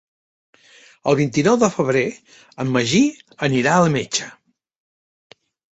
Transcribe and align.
El 1.11 1.17
vint-i-nou 1.19 1.59
de 1.65 1.69
febrer 1.75 2.03
en 2.65 2.73
Magí 2.79 3.03
anirà 3.51 3.79
al 3.83 3.95
metge. 4.01 4.31